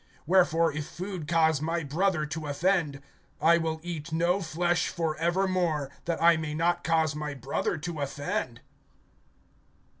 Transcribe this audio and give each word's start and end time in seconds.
(13)Wherefore, 0.27 0.75
if 0.75 0.87
food 0.87 1.27
cause 1.27 1.61
my 1.61 1.83
brother 1.83 2.25
to 2.25 2.47
offend, 2.47 3.03
I 3.39 3.59
will 3.59 3.79
eat 3.83 4.11
no 4.11 4.41
flesh 4.41 4.87
for 4.87 5.15
ever 5.17 5.47
more, 5.47 5.91
that 6.05 6.19
I 6.19 6.37
may 6.37 6.55
not 6.55 6.83
cause 6.83 7.13
my 7.15 7.35
brother 7.35 7.77
to 7.77 8.01
offend. 8.01 8.61